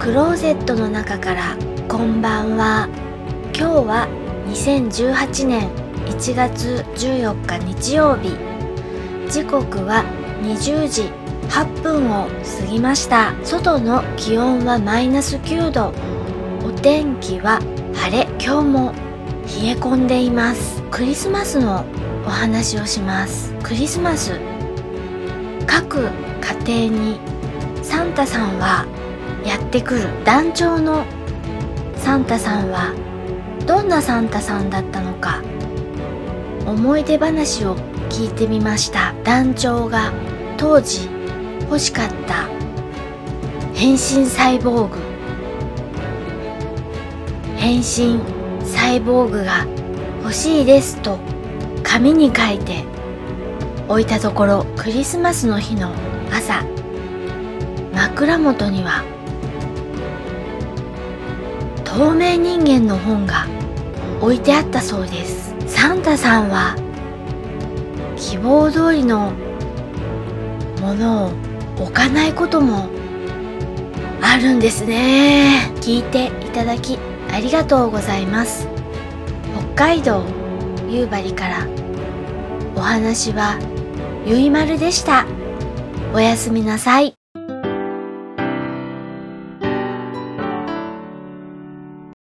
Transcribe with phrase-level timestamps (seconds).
[0.00, 2.88] クローゼットの中からこんばんは。
[3.54, 4.08] 今日は
[4.46, 5.68] 2018年
[6.06, 8.30] 1月14日日曜日。
[9.30, 10.02] 時刻は
[10.42, 11.02] 20時
[11.50, 13.34] 8分を過ぎました。
[13.44, 15.92] 外の気温はマイナス9度。
[16.64, 17.60] お天気は
[17.92, 18.92] 晴れ今日も
[19.44, 20.82] 冷え込んでいます。
[20.90, 21.84] クリスマスの
[22.24, 23.52] お話をします。
[23.62, 24.32] クリスマス
[25.66, 26.08] 各
[26.64, 27.20] 家庭に
[27.82, 28.86] サンタさんは
[29.44, 31.04] やってくる団長の
[31.96, 32.94] サンタさんは
[33.66, 35.42] どんなサンタさんだったのか
[36.66, 37.76] 思い出話を
[38.08, 39.14] 聞いてみました。
[39.24, 40.12] 団長が
[40.56, 41.08] 当時
[41.62, 42.48] 欲しかった
[43.74, 44.98] 変身サイボーグ。
[47.56, 48.20] 変身
[48.64, 49.66] サイボーグが
[50.22, 51.18] 欲しいですと
[51.82, 52.84] 紙に書いて
[53.88, 55.92] 置いたところクリスマスの日の
[56.32, 56.64] 朝
[57.92, 59.04] 枕元には
[61.90, 63.46] 透明人間の本が
[64.20, 65.54] 置いてあったそうです。
[65.66, 66.76] サンタさんは
[68.16, 69.32] 希望通りの
[70.80, 71.32] ものを
[71.82, 72.88] 置かないことも
[74.22, 75.72] あるんですね。
[75.80, 76.96] 聞いていただき
[77.32, 78.68] ありがとうございます。
[79.74, 80.22] 北海道
[80.88, 81.66] 夕張から。
[82.76, 83.58] お話は
[84.24, 85.26] ゆいまるでした。
[86.14, 87.19] おやすみなさい。